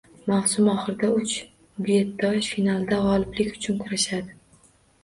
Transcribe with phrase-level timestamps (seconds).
[0.29, 1.35] Mavsum oxirida uch
[1.89, 4.41] duetdosh finalda g‘oliblik uchun kurashadi.